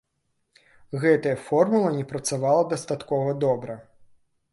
Гэтая 1.03 1.33
формула 1.49 1.91
не 1.97 2.05
працавала 2.13 2.63
дастаткова 2.73 3.37
добра. 3.45 3.75